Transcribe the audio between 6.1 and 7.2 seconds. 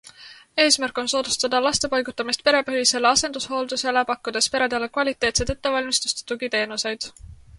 ja tugiteenuseid.